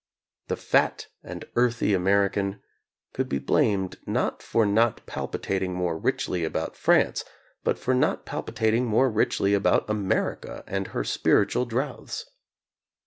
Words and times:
The 0.47 0.55
fat 0.55 1.09
and 1.21 1.45
earthy 1.55 1.93
American 1.93 2.59
could 3.13 3.29
be 3.29 3.37
blamed 3.37 3.99
not 4.07 4.41
for 4.41 4.65
not 4.65 5.05
palpitating 5.05 5.75
more 5.75 5.95
richly 5.95 6.43
about 6.43 6.75
France, 6.75 7.23
but 7.63 7.77
for 7.77 7.93
not 7.93 8.25
palpitating 8.25 8.87
more 8.87 9.11
richly 9.11 9.53
about 9.53 9.87
America 9.87 10.63
and 10.65 10.87
her 10.87 11.03
spiritual 11.03 11.65
drouths. 11.67 12.25